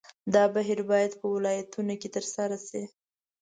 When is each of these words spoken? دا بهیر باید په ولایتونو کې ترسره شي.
دا 0.33 0.43
بهیر 0.53 0.79
باید 0.89 1.11
په 1.19 1.25
ولایتونو 1.35 1.93
کې 2.01 2.09
ترسره 2.15 2.57
شي. 2.67 2.83